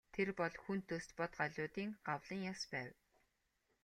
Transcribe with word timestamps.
Тэр 0.15 0.29
бол 0.39 0.53
хүн 0.63 0.79
төст 0.89 1.09
бодгалиудын 1.19 1.89
гавлын 2.07 2.41
яс 2.53 2.61
байв. 2.71 2.91